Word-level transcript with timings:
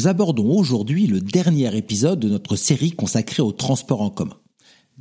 Nous 0.00 0.08
abordons 0.08 0.56
aujourd'hui 0.56 1.06
le 1.06 1.20
dernier 1.20 1.76
épisode 1.76 2.20
de 2.20 2.30
notre 2.30 2.56
série 2.56 2.92
consacrée 2.92 3.42
au 3.42 3.52
transport 3.52 4.00
en 4.00 4.08
commun. 4.08 4.38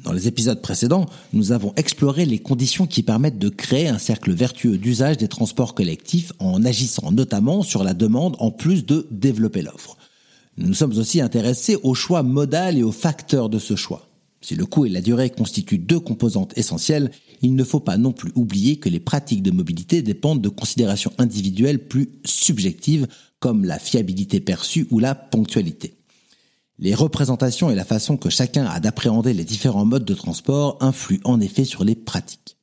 Dans 0.03 0.11
les 0.11 0.27
épisodes 0.27 0.61
précédents, 0.61 1.05
nous 1.31 1.53
avons 1.53 1.71
exploré 1.77 2.25
les 2.25 2.39
conditions 2.39 2.85
qui 2.85 3.01
permettent 3.01 3.39
de 3.39 3.47
créer 3.47 3.87
un 3.87 3.97
cercle 3.97 4.33
vertueux 4.33 4.77
d'usage 4.77 5.15
des 5.15 5.29
transports 5.29 5.73
collectifs 5.73 6.33
en 6.39 6.65
agissant 6.65 7.13
notamment 7.13 7.63
sur 7.63 7.85
la 7.85 7.93
demande 7.93 8.35
en 8.39 8.51
plus 8.51 8.85
de 8.85 9.07
développer 9.09 9.61
l'offre. 9.61 9.95
Nous 10.57 10.67
nous 10.67 10.73
sommes 10.73 10.97
aussi 10.97 11.21
intéressés 11.21 11.77
au 11.81 11.93
choix 11.93 12.21
modal 12.21 12.77
et 12.77 12.83
aux 12.83 12.91
facteurs 12.91 13.47
de 13.47 13.57
ce 13.57 13.77
choix. 13.77 14.08
Si 14.41 14.55
le 14.55 14.65
coût 14.65 14.85
et 14.85 14.89
la 14.89 15.01
durée 15.01 15.29
constituent 15.29 15.77
deux 15.77 15.99
composantes 15.99 16.57
essentielles, 16.57 17.11
il 17.41 17.55
ne 17.55 17.63
faut 17.63 17.79
pas 17.79 17.97
non 17.97 18.11
plus 18.11 18.31
oublier 18.35 18.77
que 18.77 18.89
les 18.89 18.99
pratiques 18.99 19.43
de 19.43 19.51
mobilité 19.51 20.01
dépendent 20.01 20.41
de 20.41 20.49
considérations 20.49 21.11
individuelles 21.17 21.87
plus 21.87 22.09
subjectives 22.25 23.07
comme 23.39 23.65
la 23.65 23.79
fiabilité 23.79 24.39
perçue 24.39 24.87
ou 24.91 24.99
la 24.99 25.15
ponctualité. 25.15 25.95
Les 26.77 26.95
représentations 26.95 27.69
et 27.69 27.75
la 27.75 27.83
façon 27.83 28.15
que 28.15 28.29
chacun 28.29 28.65
a 28.65 28.79
d'appréhender 28.79 29.33
les 29.33 29.43
différents 29.43 29.85
modes 29.85 30.05
de 30.05 30.13
transport 30.13 30.77
influent 30.79 31.19
en 31.25 31.41
effet 31.41 31.65
sur 31.65 31.83
les 31.83 31.95
pratiques. 31.95 32.55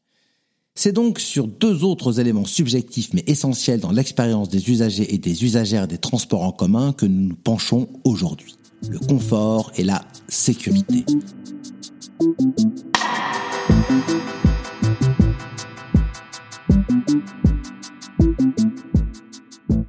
C'est 0.75 0.93
donc 0.93 1.21
sur 1.21 1.47
deux 1.47 1.85
autres 1.85 2.21
éléments 2.21 2.45
subjectifs 2.45 3.13
mais 3.13 3.25
essentiels 3.27 3.81
dans 3.81 3.93
l'expérience 3.93 4.49
des 4.49 4.71
usagers 4.71 5.15
et 5.15 5.19
des 5.19 5.45
usagères 5.45 5.89
des 5.89 5.99
transports 5.99 6.43
en 6.43 6.53
commun 6.53 6.93
que 6.93 7.07
nous 7.07 7.29
nous 7.29 7.37
penchons 7.37 7.89
aujourd'hui. 8.05 8.57
Le 8.83 8.99
confort 8.99 9.73
et 9.77 9.85
la 9.85 10.05
sécurité. 10.29 11.05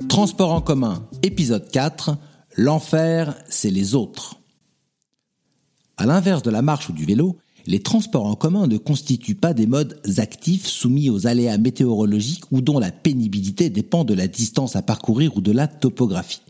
Transport 0.07 0.51
en 0.51 0.61
commun, 0.61 1.07
épisode 1.21 1.69
4. 1.69 2.17
L'enfer, 2.55 3.35
c'est 3.49 3.69
les 3.69 3.93
autres. 3.93 4.39
À 5.97 6.05
l'inverse 6.05 6.41
de 6.41 6.49
la 6.49 6.61
marche 6.61 6.89
ou 6.89 6.93
du 6.93 7.05
vélo, 7.05 7.37
les 7.67 7.81
transports 7.81 8.25
en 8.25 8.35
commun 8.35 8.65
ne 8.65 8.77
constituent 8.77 9.35
pas 9.35 9.53
des 9.53 9.67
modes 9.67 10.01
actifs 10.17 10.65
soumis 10.65 11.09
aux 11.09 11.27
aléas 11.27 11.57
météorologiques 11.57 12.45
ou 12.51 12.61
dont 12.61 12.79
la 12.79 12.91
pénibilité 12.91 13.69
dépend 13.69 14.05
de 14.05 14.13
la 14.13 14.27
distance 14.27 14.75
à 14.75 14.81
parcourir 14.81 15.35
ou 15.35 15.41
de 15.41 15.51
la 15.51 15.67
topographie. 15.67 16.41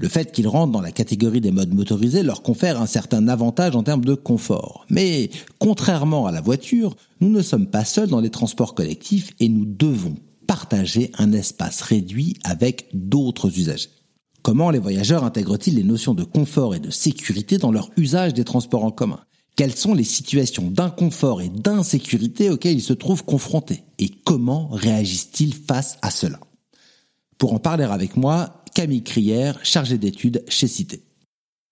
Le 0.00 0.08
fait 0.08 0.32
qu'ils 0.32 0.48
rentrent 0.48 0.72
dans 0.72 0.80
la 0.80 0.92
catégorie 0.92 1.42
des 1.42 1.50
modes 1.50 1.74
motorisés 1.74 2.22
leur 2.22 2.42
confère 2.42 2.80
un 2.80 2.86
certain 2.86 3.28
avantage 3.28 3.76
en 3.76 3.82
termes 3.82 4.04
de 4.04 4.14
confort. 4.14 4.86
Mais, 4.88 5.28
contrairement 5.58 6.26
à 6.26 6.32
la 6.32 6.40
voiture, 6.40 6.96
nous 7.20 7.28
ne 7.28 7.42
sommes 7.42 7.66
pas 7.66 7.84
seuls 7.84 8.08
dans 8.08 8.20
les 8.20 8.30
transports 8.30 8.74
collectifs 8.74 9.34
et 9.40 9.50
nous 9.50 9.66
devons 9.66 10.14
partager 10.46 11.12
un 11.18 11.32
espace 11.32 11.82
réduit 11.82 12.34
avec 12.44 12.88
d'autres 12.94 13.58
usagers. 13.58 13.90
Comment 14.40 14.70
les 14.70 14.78
voyageurs 14.78 15.22
intègrent-ils 15.22 15.74
les 15.74 15.84
notions 15.84 16.14
de 16.14 16.24
confort 16.24 16.74
et 16.74 16.80
de 16.80 16.88
sécurité 16.88 17.58
dans 17.58 17.70
leur 17.70 17.90
usage 17.98 18.32
des 18.32 18.44
transports 18.44 18.84
en 18.84 18.90
commun? 18.90 19.20
Quelles 19.54 19.76
sont 19.76 19.92
les 19.92 20.04
situations 20.04 20.70
d'inconfort 20.70 21.42
et 21.42 21.50
d'insécurité 21.50 22.48
auxquelles 22.48 22.78
ils 22.78 22.82
se 22.82 22.94
trouvent 22.94 23.26
confrontés? 23.26 23.84
Et 23.98 24.08
comment 24.08 24.68
réagissent-ils 24.68 25.52
face 25.52 25.98
à 26.00 26.10
cela? 26.10 26.40
Pour 27.36 27.52
en 27.52 27.58
parler 27.58 27.84
avec 27.84 28.16
moi, 28.16 28.59
Camille 28.74 29.02
Crière, 29.02 29.58
chargée 29.62 29.98
d'études 29.98 30.44
chez 30.48 30.68
Cité. 30.68 31.02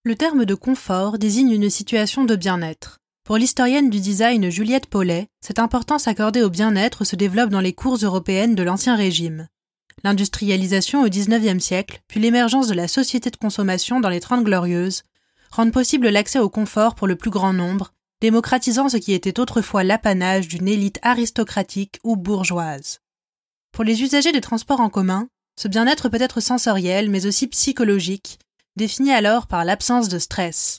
Le 0.05 0.17
terme 0.17 0.45
de 0.45 0.55
confort 0.55 1.19
désigne 1.19 1.53
une 1.53 1.71
situation 1.71 2.25
de 2.25 2.37
bien-être. 2.37 2.99
Pour 3.25 3.37
l'historienne 3.37 3.91
du 3.91 4.01
design 4.01 4.51
Juliette 4.51 4.87
Paulet, 4.87 5.29
cette 5.41 5.59
importance 5.59 6.09
accordée 6.09 6.43
au 6.43 6.51
bien-être 6.51 7.05
se 7.05 7.17
développe 7.17 7.51
dans 7.51 7.61
les 7.61 7.73
cours 7.73 7.97
européennes 7.97 8.55
de 8.55 8.63
l'Ancien 8.63 8.97
Régime. 8.97 9.49
L'industrialisation 10.05 11.03
au 11.03 11.09
XIXe 11.09 11.63
siècle, 11.63 12.01
puis 12.09 12.21
l'émergence 12.21 12.69
de 12.69 12.75
la 12.75 12.89
société 12.89 13.31
de 13.31 13.37
consommation 13.37 14.01
dans 14.01 14.09
les 14.09 14.21
Trente 14.21 14.45
Glorieuses, 14.45 15.03
rendent 15.51 15.73
possible 15.73 16.09
l'accès 16.09 16.39
au 16.39 16.49
confort 16.49 16.95
pour 16.95 17.07
le 17.07 17.17
plus 17.17 17.31
grand 17.31 17.53
nombre, 17.53 17.93
démocratisant 18.21 18.89
ce 18.89 18.97
qui 18.97 19.13
était 19.13 19.41
autrefois 19.41 19.85
l'apanage 19.85 20.49
d'une 20.49 20.69
élite 20.69 20.99
aristocratique 21.03 22.01
ou 22.05 22.17
bourgeoise. 22.17 23.01
Pour 23.73 23.85
les 23.85 24.03
usagers 24.03 24.33
des 24.33 24.41
transports 24.41 24.81
en 24.81 24.89
commun, 24.89 25.29
ce 25.59 25.67
bien-être 25.67 26.09
peut 26.09 26.23
être 26.23 26.41
sensoriel 26.41 27.11
mais 27.11 27.27
aussi 27.27 27.49
psychologique, 27.49 28.39
défini 28.77 29.11
alors 29.11 29.49
par 29.49 29.65
l'absence 29.65 30.09
de 30.09 30.21
stress. 30.21 30.79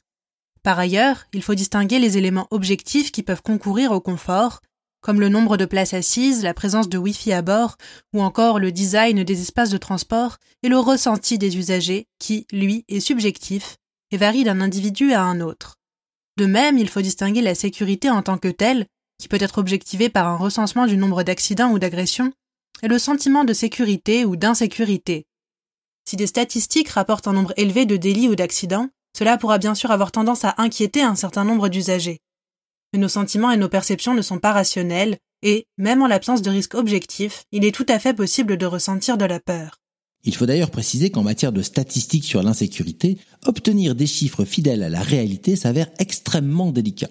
Par 0.64 0.80
ailleurs, 0.80 1.26
il 1.34 1.44
faut 1.44 1.54
distinguer 1.54 2.00
les 2.00 2.18
éléments 2.18 2.48
objectifs 2.50 3.12
qui 3.12 3.22
peuvent 3.22 3.42
concourir 3.42 3.92
au 3.92 4.00
confort, 4.00 4.62
comme 5.02 5.20
le 5.20 5.28
nombre 5.28 5.58
de 5.58 5.66
places 5.66 5.94
assises, 5.94 6.44
la 6.44 6.54
présence 6.54 6.88
de 6.88 6.98
Wi-Fi 6.98 7.34
à 7.34 7.42
bord, 7.42 7.76
ou 8.14 8.22
encore 8.22 8.58
le 8.58 8.72
design 8.72 9.26
des 9.26 9.42
espaces 9.42 9.70
de 9.70 9.78
transport 9.78 10.38
et 10.64 10.70
le 10.70 10.78
ressenti 10.78 11.38
des 11.38 11.58
usagers, 11.58 12.08
qui, 12.18 12.48
lui, 12.54 12.86
est 12.88 13.02
subjectif 13.02 13.76
et 14.12 14.18
varie 14.18 14.46
d'un 14.46 14.62
individu 14.62 15.12
à 15.12 15.24
un 15.24 15.42
autre. 15.42 15.76
De 16.38 16.46
même, 16.46 16.78
il 16.78 16.88
faut 16.88 17.02
distinguer 17.02 17.42
la 17.42 17.56
sécurité 17.56 18.10
en 18.10 18.22
tant 18.22 18.38
que 18.38 18.48
telle, 18.48 18.86
qui 19.18 19.28
peut 19.28 19.42
être 19.42 19.58
objectivée 19.58 20.08
par 20.08 20.28
un 20.28 20.38
recensement 20.38 20.88
du 20.88 20.96
nombre 20.96 21.24
d'accidents 21.24 21.72
ou 21.72 21.80
d'agressions, 21.80 22.32
et 22.84 22.88
le 22.88 23.00
sentiment 23.00 23.44
de 23.44 23.54
sécurité 23.54 24.26
ou 24.26 24.36
d'insécurité. 24.36 25.26
Si 26.06 26.16
des 26.16 26.28
statistiques 26.28 26.90
rapportent 26.90 27.28
un 27.28 27.34
nombre 27.34 27.54
élevé 27.58 27.86
de 27.86 27.98
délits 27.98 28.30
ou 28.30 28.36
d'accidents, 28.36 28.90
cela 29.18 29.38
pourra 29.38 29.58
bien 29.58 29.76
sûr 29.76 29.92
avoir 29.92 30.12
tendance 30.12 30.46
à 30.46 30.56
inquiéter 30.58 31.02
un 31.02 31.16
certain 31.16 31.44
nombre 31.44 31.70
d'usagers. 31.70 32.20
Mais 32.94 33.00
nos 33.00 33.08
sentiments 33.08 33.52
et 33.52 33.58
nos 33.58 33.70
perceptions 33.70 34.14
ne 34.14 34.22
sont 34.22 34.40
pas 34.40 34.54
rationnels, 34.54 35.18
et, 35.42 35.68
même 35.78 36.02
en 36.02 36.08
l'absence 36.08 36.42
de 36.42 36.50
risque 36.50 36.76
objectif, 36.76 37.44
il 37.52 37.64
est 37.64 37.76
tout 37.76 37.86
à 37.88 38.00
fait 38.00 38.14
possible 38.14 38.58
de 38.58 38.66
ressentir 38.66 39.18
de 39.18 39.26
la 39.26 39.40
peur. 39.40 39.78
Il 40.24 40.36
faut 40.36 40.46
d'ailleurs 40.46 40.72
préciser 40.72 41.12
qu'en 41.12 41.24
matière 41.24 41.54
de 41.54 41.62
statistiques 41.62 42.26
sur 42.26 42.44
l'insécurité, 42.44 43.18
obtenir 43.46 43.96
des 43.96 44.08
chiffres 44.08 44.44
fidèles 44.44 44.84
à 44.84 44.90
la 44.90 45.02
réalité 45.02 45.56
s'avère 45.56 45.90
extrêmement 45.98 46.72
délicat. 46.72 47.10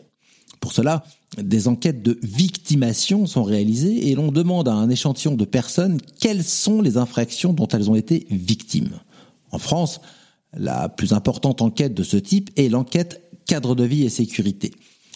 Pour 0.61 0.73
cela, 0.73 1.05
des 1.37 1.69
enquêtes 1.69 2.03
de 2.03 2.19
victimation 2.23 3.27
sont 3.27 3.43
réalisées 3.43 4.09
et 4.09 4.15
l'on 4.15 4.33
demande 4.33 4.69
à 4.69 4.75
un 4.75 4.91
échantillon 4.91 5.35
de 5.35 5.45
personnes 5.45 5.99
quelles 6.21 6.45
sont 6.45 6.83
les 6.83 6.97
infractions 6.97 7.53
dont 7.53 7.69
elles 7.69 7.91
ont 7.91 7.95
été 7.95 8.27
victimes. 8.31 8.99
En 9.51 9.59
France, 9.59 10.01
la 10.57 10.89
plus 10.89 11.13
importante 11.13 11.63
enquête 11.63 11.95
de 11.95 12.03
ce 12.03 12.17
type 12.17 12.51
est 12.57 12.69
l'enquête 12.69 13.23
cadre 13.47 13.75
de 13.75 13.85
vie 13.85 14.05
et 14.05 14.11
sécurité, 14.11 14.73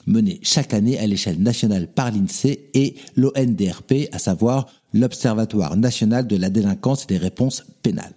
menée 0.07 0.41
chaque 0.43 0.75
année 0.75 0.99
à 0.99 1.07
l'échelle 1.07 1.41
nationale 1.41 1.89
par 1.89 2.11
l'INSEE 2.11 2.71
et 2.75 2.97
l'ONDRP, 3.17 4.09
à 4.13 4.19
savoir 4.19 4.67
l'Observatoire 4.93 5.77
national 5.77 6.27
de 6.27 6.37
la 6.37 6.51
délinquance 6.51 7.05
et 7.05 7.07
des 7.07 7.19
réponses 7.19 7.65
pénales. 7.83 8.15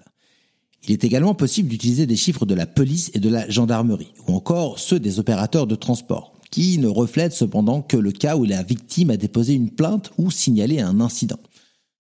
Il 0.87 0.91
est 0.91 1.03
également 1.03 1.33
possible 1.33 1.69
d'utiliser 1.69 2.05
des 2.05 2.15
chiffres 2.15 2.45
de 2.45 2.53
la 2.53 2.67
police 2.67 3.09
et 3.13 3.19
de 3.19 3.29
la 3.29 3.49
gendarmerie, 3.49 4.13
ou 4.27 4.33
encore 4.33 4.77
ceux 4.77 4.99
des 4.99 5.19
opérateurs 5.19 5.67
de 5.67 5.75
transport, 5.75 6.34
qui 6.55 6.77
ne 6.77 6.87
reflètent 6.87 7.33
cependant 7.33 7.81
que 7.81 7.97
le 7.97 8.13
cas 8.13 8.37
où 8.37 8.45
la 8.45 8.63
victime 8.63 9.09
a 9.09 9.17
déposé 9.17 9.55
une 9.55 9.71
plainte 9.71 10.13
ou 10.17 10.31
signalé 10.31 10.79
un 10.79 11.01
incident. 11.01 11.39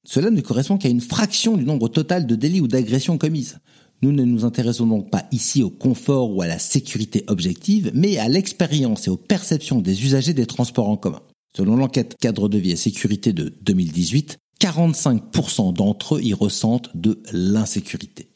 Cela 0.07 0.29
ne 0.29 0.39
correspond 0.39 0.77
qu'à 0.77 0.87
une 0.87 1.01
fraction 1.01 1.57
du 1.57 1.65
nombre 1.65 1.89
total 1.89 2.25
de 2.25 2.35
délits 2.35 2.61
ou 2.61 2.69
d'agressions 2.69 3.17
commises. 3.17 3.59
Nous 4.01 4.13
ne 4.13 4.23
nous 4.23 4.45
intéressons 4.45 4.87
donc 4.87 5.11
pas 5.11 5.25
ici 5.33 5.61
au 5.61 5.69
confort 5.69 6.33
ou 6.33 6.41
à 6.41 6.47
la 6.47 6.57
sécurité 6.57 7.25
objective, 7.27 7.91
mais 7.93 8.17
à 8.17 8.29
l'expérience 8.29 9.07
et 9.07 9.09
aux 9.09 9.17
perceptions 9.17 9.81
des 9.81 10.05
usagers 10.05 10.33
des 10.33 10.45
transports 10.45 10.87
en 10.87 10.95
commun. 10.95 11.21
Selon 11.53 11.75
l'enquête 11.75 12.15
cadre 12.21 12.47
de 12.47 12.57
vie 12.57 12.71
et 12.71 12.77
sécurité 12.77 13.33
de 13.33 13.53
2018, 13.61 14.37
45% 14.61 15.73
d'entre 15.73 16.15
eux 16.15 16.23
y 16.23 16.33
ressentent 16.33 16.95
de 16.95 17.21
l'insécurité. 17.33 18.29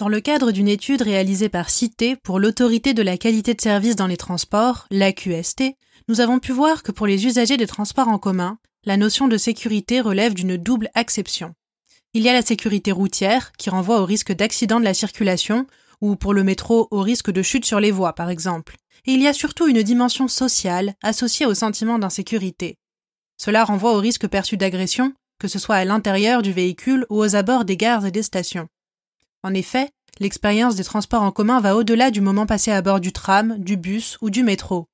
Dans 0.00 0.08
le 0.08 0.22
cadre 0.22 0.50
d'une 0.50 0.66
étude 0.66 1.02
réalisée 1.02 1.50
par 1.50 1.68
Cité 1.68 2.16
pour 2.16 2.38
l'autorité 2.38 2.94
de 2.94 3.02
la 3.02 3.18
qualité 3.18 3.52
de 3.52 3.60
service 3.60 3.96
dans 3.96 4.06
les 4.06 4.16
transports, 4.16 4.86
l'AQST, 4.90 5.74
nous 6.08 6.22
avons 6.22 6.38
pu 6.38 6.52
voir 6.52 6.82
que 6.82 6.90
pour 6.90 7.06
les 7.06 7.26
usagers 7.26 7.58
des 7.58 7.66
transports 7.66 8.08
en 8.08 8.16
commun, 8.16 8.56
la 8.86 8.96
notion 8.96 9.28
de 9.28 9.36
sécurité 9.36 10.00
relève 10.00 10.32
d'une 10.32 10.56
double 10.56 10.88
acception. 10.94 11.52
Il 12.14 12.22
y 12.22 12.30
a 12.30 12.32
la 12.32 12.40
sécurité 12.40 12.92
routière, 12.92 13.52
qui 13.58 13.68
renvoie 13.68 14.00
au 14.00 14.06
risque 14.06 14.32
d'accident 14.32 14.80
de 14.80 14.86
la 14.86 14.94
circulation, 14.94 15.66
ou 16.00 16.16
pour 16.16 16.32
le 16.32 16.44
métro 16.44 16.88
au 16.90 17.02
risque 17.02 17.30
de 17.30 17.42
chute 17.42 17.66
sur 17.66 17.78
les 17.78 17.90
voies, 17.90 18.14
par 18.14 18.30
exemple. 18.30 18.76
Et 19.04 19.12
il 19.12 19.20
y 19.20 19.28
a 19.28 19.34
surtout 19.34 19.66
une 19.66 19.82
dimension 19.82 20.28
sociale 20.28 20.94
associée 21.02 21.44
au 21.44 21.52
sentiment 21.52 21.98
d'insécurité. 21.98 22.78
Cela 23.36 23.64
renvoie 23.64 23.94
au 23.94 24.00
risque 24.00 24.28
perçu 24.28 24.56
d'agression, 24.56 25.12
que 25.38 25.46
ce 25.46 25.58
soit 25.58 25.76
à 25.76 25.84
l'intérieur 25.84 26.40
du 26.40 26.52
véhicule 26.52 27.04
ou 27.10 27.18
aux 27.18 27.36
abords 27.36 27.66
des 27.66 27.76
gares 27.76 28.06
et 28.06 28.10
des 28.10 28.22
stations. 28.22 28.66
En 29.42 29.54
effet, 29.54 29.90
l'expérience 30.18 30.76
des 30.76 30.84
transports 30.84 31.22
en 31.22 31.32
commun 31.32 31.60
va 31.60 31.76
au-delà 31.76 32.10
du 32.10 32.20
moment 32.20 32.46
passé 32.46 32.70
à 32.70 32.82
bord 32.82 33.00
du 33.00 33.12
tram, 33.12 33.56
du 33.58 33.76
bus 33.76 34.18
ou 34.20 34.30
du 34.30 34.42
métro. 34.42 34.86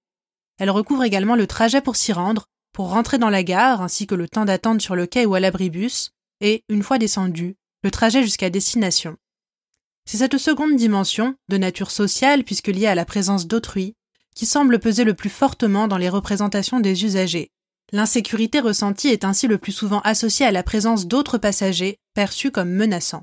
Elle 0.59 0.71
recouvre 0.71 1.05
également 1.05 1.37
le 1.37 1.47
trajet 1.47 1.81
pour 1.81 1.97
s'y 1.97 2.13
rendre, 2.13 2.47
pour 2.73 2.91
rentrer 2.91 3.19
dans 3.19 3.31
la 3.31 3.43
gare, 3.43 3.83
ainsi 3.83 4.07
que 4.07 4.15
le 4.15 4.29
temps 4.29 4.45
d'attente 4.45 4.81
sur 4.81 4.97
le 4.97 5.07
quai 5.07 5.27
ou 5.27 5.35
à 5.35 5.41
l'abribus, 5.41 6.13
et, 6.41 6.63
une 6.69 6.83
fois 6.83 6.99
descendu, 6.99 7.57
le 7.83 7.91
trajet 7.91 8.23
jusqu'à 8.23 8.51
destination. 8.51 9.17
C'est 10.05 10.19
cette 10.19 10.39
seconde 10.39 10.77
dimension, 10.77 11.35
de 11.49 11.57
nature 11.57 11.91
sociale 11.91 12.45
puisque 12.45 12.69
liée 12.69 12.87
à 12.87 12.95
la 12.95 13.05
présence 13.05 13.47
d'autrui, 13.47 13.95
qui 14.35 14.47
semble 14.47 14.79
peser 14.79 15.05
le 15.05 15.15
plus 15.15 15.31
fortement 15.31 15.89
dans 15.89 15.97
les 15.97 16.09
représentations 16.09 16.79
des 16.79 17.05
usagers. 17.05 17.51
L'insécurité 17.93 18.61
ressentie 18.61 19.09
est 19.09 19.25
ainsi 19.25 19.47
le 19.47 19.59
plus 19.59 19.73
souvent 19.73 20.01
associée 20.01 20.47
à 20.47 20.53
la 20.53 20.63
présence 20.63 21.07
d'autres 21.07 21.39
passagers 21.39 21.99
perçus 22.15 22.51
comme 22.51 22.71
menaçants. 22.71 23.23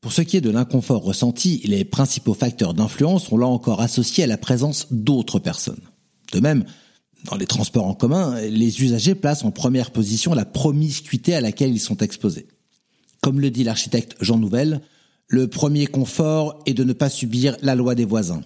Pour 0.00 0.12
ce 0.12 0.22
qui 0.22 0.36
est 0.36 0.40
de 0.40 0.50
l'inconfort 0.50 1.02
ressenti, 1.02 1.60
les 1.64 1.84
principaux 1.84 2.34
facteurs 2.34 2.74
d'influence 2.74 3.26
sont 3.26 3.36
là 3.36 3.46
encore 3.46 3.80
associés 3.80 4.24
à 4.24 4.28
la 4.28 4.38
présence 4.38 4.86
d'autres 4.92 5.40
personnes. 5.40 5.80
De 6.32 6.40
même, 6.40 6.64
dans 7.24 7.36
les 7.36 7.46
transports 7.46 7.86
en 7.86 7.94
commun, 7.94 8.40
les 8.40 8.82
usagers 8.82 9.16
placent 9.16 9.44
en 9.44 9.50
première 9.50 9.90
position 9.90 10.34
la 10.34 10.44
promiscuité 10.44 11.34
à 11.34 11.40
laquelle 11.40 11.72
ils 11.72 11.80
sont 11.80 11.96
exposés. 11.96 12.46
Comme 13.20 13.40
le 13.40 13.50
dit 13.50 13.64
l'architecte 13.64 14.14
Jean 14.20 14.38
Nouvel, 14.38 14.82
le 15.26 15.48
premier 15.48 15.86
confort 15.86 16.62
est 16.64 16.74
de 16.74 16.84
ne 16.84 16.92
pas 16.92 17.10
subir 17.10 17.56
la 17.60 17.74
loi 17.74 17.96
des 17.96 18.04
voisins. 18.04 18.42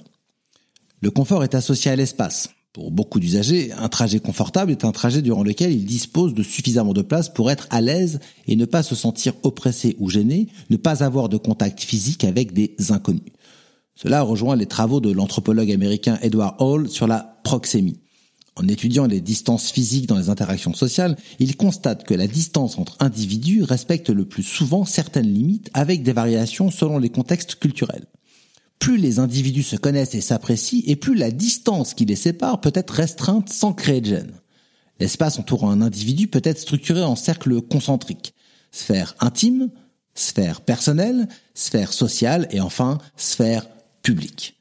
Le 1.00 1.10
confort 1.10 1.44
est 1.44 1.54
associé 1.54 1.90
à 1.90 1.96
l'espace. 1.96 2.48
Pour 2.72 2.90
beaucoup 2.90 3.20
d'usagers, 3.20 3.70
un 3.72 3.90
trajet 3.90 4.18
confortable 4.18 4.70
est 4.70 4.86
un 4.86 4.92
trajet 4.92 5.20
durant 5.20 5.42
lequel 5.42 5.72
ils 5.72 5.84
disposent 5.84 6.32
de 6.32 6.42
suffisamment 6.42 6.94
de 6.94 7.02
place 7.02 7.28
pour 7.28 7.50
être 7.50 7.66
à 7.68 7.82
l'aise 7.82 8.18
et 8.46 8.56
ne 8.56 8.64
pas 8.64 8.82
se 8.82 8.94
sentir 8.94 9.34
oppressé 9.42 9.94
ou 9.98 10.08
gêné, 10.08 10.48
ne 10.70 10.78
pas 10.78 11.04
avoir 11.04 11.28
de 11.28 11.36
contact 11.36 11.80
physique 11.80 12.24
avec 12.24 12.54
des 12.54 12.74
inconnus. 12.88 13.32
Cela 13.94 14.22
rejoint 14.22 14.56
les 14.56 14.64
travaux 14.64 15.00
de 15.00 15.12
l'anthropologue 15.12 15.70
américain 15.70 16.18
Edward 16.22 16.56
Hall 16.60 16.88
sur 16.88 17.06
la 17.06 17.40
proxémie. 17.44 18.00
En 18.56 18.66
étudiant 18.66 19.04
les 19.04 19.20
distances 19.20 19.70
physiques 19.70 20.06
dans 20.06 20.18
les 20.18 20.30
interactions 20.30 20.72
sociales, 20.72 21.18
il 21.40 21.58
constate 21.58 22.04
que 22.04 22.14
la 22.14 22.26
distance 22.26 22.78
entre 22.78 22.96
individus 23.00 23.64
respecte 23.64 24.08
le 24.08 24.24
plus 24.24 24.42
souvent 24.42 24.86
certaines 24.86 25.30
limites 25.30 25.68
avec 25.74 26.02
des 26.02 26.14
variations 26.14 26.70
selon 26.70 26.96
les 26.96 27.10
contextes 27.10 27.56
culturels 27.56 28.06
plus 28.82 28.96
les 28.96 29.20
individus 29.20 29.62
se 29.62 29.76
connaissent 29.76 30.16
et 30.16 30.20
s'apprécient, 30.20 30.82
et 30.88 30.96
plus 30.96 31.14
la 31.14 31.30
distance 31.30 31.94
qui 31.94 32.04
les 32.04 32.16
sépare 32.16 32.60
peut 32.60 32.72
être 32.74 32.90
restreinte 32.90 33.48
sans 33.48 33.72
créer 33.72 34.00
de 34.00 34.06
gêne. 34.06 34.32
L'espace 34.98 35.38
entourant 35.38 35.70
un 35.70 35.82
individu 35.82 36.26
peut 36.26 36.42
être 36.42 36.58
structuré 36.58 37.00
en 37.04 37.14
cercles 37.14 37.62
concentriques. 37.62 38.34
Sphère 38.72 39.14
intime, 39.20 39.70
sphère 40.14 40.62
personnelle, 40.62 41.28
sphère 41.54 41.92
sociale 41.92 42.48
et 42.50 42.60
enfin 42.60 42.98
sphère 43.16 43.68
publique. 44.02 44.56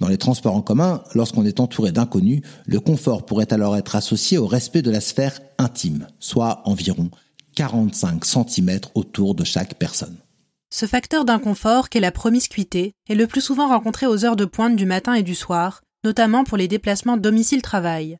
Dans 0.00 0.08
les 0.08 0.18
transports 0.18 0.56
en 0.56 0.62
commun, 0.62 1.04
lorsqu'on 1.14 1.44
est 1.44 1.60
entouré 1.60 1.92
d'inconnus, 1.92 2.42
le 2.66 2.80
confort 2.80 3.24
pourrait 3.24 3.52
alors 3.52 3.76
être 3.76 3.94
associé 3.94 4.36
au 4.36 4.48
respect 4.48 4.82
de 4.82 4.90
la 4.90 5.00
sphère 5.00 5.38
intime, 5.58 6.08
soit 6.18 6.62
environ 6.64 7.08
45 7.54 8.24
cm 8.24 8.80
autour 8.96 9.36
de 9.36 9.44
chaque 9.44 9.74
personne. 9.74 10.16
Ce 10.72 10.86
facteur 10.86 11.24
d'inconfort 11.24 11.88
qu'est 11.88 11.98
la 11.98 12.12
promiscuité 12.12 12.94
est 13.08 13.16
le 13.16 13.26
plus 13.26 13.40
souvent 13.40 13.66
rencontré 13.66 14.06
aux 14.06 14.24
heures 14.24 14.36
de 14.36 14.44
pointe 14.44 14.76
du 14.76 14.86
matin 14.86 15.14
et 15.14 15.24
du 15.24 15.34
soir, 15.34 15.82
notamment 16.04 16.44
pour 16.44 16.56
les 16.56 16.68
déplacements 16.68 17.16
domicile-travail. 17.16 18.18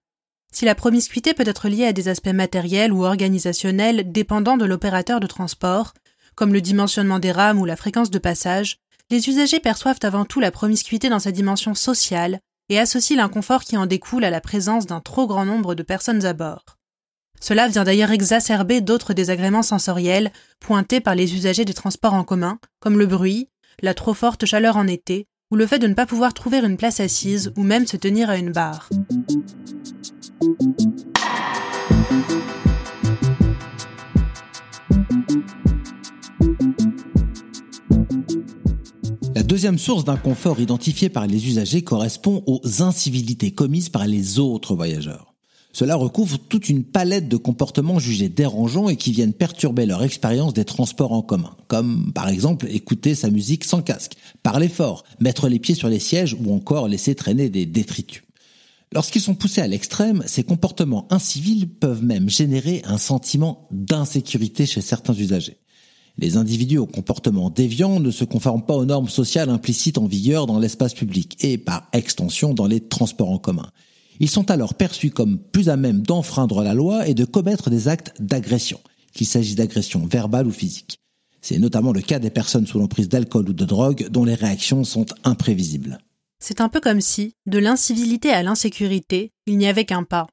Si 0.52 0.64
la 0.64 0.74
promiscuité 0.74 1.32
peut 1.32 1.46
être 1.46 1.68
liée 1.68 1.86
à 1.86 1.92
des 1.92 2.08
aspects 2.08 2.26
matériels 2.26 2.92
ou 2.92 3.04
organisationnels 3.04 4.10
dépendant 4.10 4.56
de 4.56 4.64
l'opérateur 4.64 5.20
de 5.20 5.28
transport, 5.28 5.94
comme 6.34 6.52
le 6.52 6.60
dimensionnement 6.60 7.20
des 7.20 7.30
rames 7.30 7.60
ou 7.60 7.66
la 7.66 7.76
fréquence 7.76 8.10
de 8.10 8.18
passage, 8.18 8.78
les 9.10 9.28
usagers 9.28 9.60
perçoivent 9.60 10.00
avant 10.02 10.24
tout 10.24 10.40
la 10.40 10.50
promiscuité 10.50 11.08
dans 11.08 11.20
sa 11.20 11.30
dimension 11.30 11.76
sociale 11.76 12.40
et 12.68 12.80
associent 12.80 13.16
l'inconfort 13.16 13.62
qui 13.62 13.76
en 13.76 13.86
découle 13.86 14.24
à 14.24 14.30
la 14.30 14.40
présence 14.40 14.86
d'un 14.86 15.00
trop 15.00 15.28
grand 15.28 15.44
nombre 15.44 15.76
de 15.76 15.84
personnes 15.84 16.24
à 16.26 16.32
bord. 16.32 16.79
Cela 17.40 17.68
vient 17.68 17.84
d'ailleurs 17.84 18.10
exacerber 18.10 18.82
d'autres 18.82 19.14
désagréments 19.14 19.62
sensoriels 19.62 20.30
pointés 20.60 21.00
par 21.00 21.14
les 21.14 21.34
usagers 21.34 21.64
des 21.64 21.74
transports 21.74 22.14
en 22.14 22.22
commun, 22.22 22.58
comme 22.80 22.98
le 22.98 23.06
bruit, 23.06 23.48
la 23.82 23.94
trop 23.94 24.14
forte 24.14 24.44
chaleur 24.44 24.76
en 24.76 24.86
été, 24.86 25.26
ou 25.50 25.56
le 25.56 25.66
fait 25.66 25.78
de 25.78 25.86
ne 25.86 25.94
pas 25.94 26.06
pouvoir 26.06 26.34
trouver 26.34 26.58
une 26.58 26.76
place 26.76 27.00
assise 27.00 27.52
ou 27.56 27.62
même 27.62 27.86
se 27.86 27.96
tenir 27.96 28.28
à 28.28 28.36
une 28.36 28.52
barre. 28.52 28.90
La 39.34 39.42
deuxième 39.42 39.78
source 39.78 40.04
d'inconfort 40.04 40.60
identifiée 40.60 41.08
par 41.08 41.26
les 41.26 41.48
usagers 41.48 41.82
correspond 41.82 42.44
aux 42.46 42.82
incivilités 42.82 43.52
commises 43.52 43.88
par 43.88 44.06
les 44.06 44.38
autres 44.38 44.74
voyageurs. 44.74 45.34
Cela 45.72 45.94
recouvre 45.94 46.38
toute 46.38 46.68
une 46.68 46.82
palette 46.82 47.28
de 47.28 47.36
comportements 47.36 47.98
jugés 47.98 48.28
dérangeants 48.28 48.88
et 48.88 48.96
qui 48.96 49.12
viennent 49.12 49.32
perturber 49.32 49.86
leur 49.86 50.02
expérience 50.02 50.52
des 50.52 50.64
transports 50.64 51.12
en 51.12 51.22
commun, 51.22 51.56
comme 51.68 52.12
par 52.12 52.28
exemple 52.28 52.66
écouter 52.70 53.14
sa 53.14 53.30
musique 53.30 53.64
sans 53.64 53.80
casque, 53.80 54.14
parler 54.42 54.68
fort, 54.68 55.04
mettre 55.20 55.48
les 55.48 55.60
pieds 55.60 55.76
sur 55.76 55.88
les 55.88 56.00
sièges 56.00 56.36
ou 56.38 56.52
encore 56.52 56.88
laisser 56.88 57.14
traîner 57.14 57.50
des 57.50 57.66
détritus. 57.66 58.22
Lorsqu'ils 58.92 59.22
sont 59.22 59.36
poussés 59.36 59.60
à 59.60 59.68
l'extrême, 59.68 60.24
ces 60.26 60.42
comportements 60.42 61.06
incivils 61.10 61.68
peuvent 61.68 62.02
même 62.02 62.28
générer 62.28 62.82
un 62.84 62.98
sentiment 62.98 63.68
d'insécurité 63.70 64.66
chez 64.66 64.80
certains 64.80 65.14
usagers. 65.14 65.58
Les 66.18 66.36
individus 66.36 66.78
au 66.78 66.86
comportement 66.86 67.50
déviant 67.50 68.00
ne 68.00 68.10
se 68.10 68.24
conforment 68.24 68.66
pas 68.66 68.74
aux 68.74 68.84
normes 68.84 69.08
sociales 69.08 69.48
implicites 69.48 69.98
en 69.98 70.06
vigueur 70.06 70.46
dans 70.46 70.58
l'espace 70.58 70.94
public 70.94 71.36
et 71.40 71.56
par 71.56 71.88
extension 71.92 72.52
dans 72.52 72.66
les 72.66 72.80
transports 72.80 73.30
en 73.30 73.38
commun. 73.38 73.70
Ils 74.20 74.28
sont 74.28 74.50
alors 74.50 74.74
perçus 74.74 75.10
comme 75.10 75.38
plus 75.38 75.70
à 75.70 75.76
même 75.76 76.02
d'enfreindre 76.02 76.62
la 76.62 76.74
loi 76.74 77.08
et 77.08 77.14
de 77.14 77.24
commettre 77.24 77.70
des 77.70 77.88
actes 77.88 78.12
d'agression, 78.20 78.78
qu'il 79.14 79.26
s'agisse 79.26 79.56
d'agression 79.56 80.06
verbale 80.06 80.46
ou 80.46 80.52
physique. 80.52 81.00
C'est 81.40 81.58
notamment 81.58 81.92
le 81.92 82.02
cas 82.02 82.18
des 82.18 82.28
personnes 82.28 82.66
sous 82.66 82.78
l'emprise 82.78 83.08
d'alcool 83.08 83.48
ou 83.48 83.52
de 83.54 83.64
drogue 83.64 84.08
dont 84.10 84.26
les 84.26 84.34
réactions 84.34 84.84
sont 84.84 85.06
imprévisibles. 85.24 85.98
C'est 86.38 86.60
un 86.60 86.68
peu 86.68 86.80
comme 86.80 87.00
si, 87.00 87.34
de 87.46 87.58
l'incivilité 87.58 88.30
à 88.30 88.42
l'insécurité, 88.42 89.32
il 89.46 89.56
n'y 89.56 89.66
avait 89.66 89.86
qu'un 89.86 90.04
pas. 90.04 90.26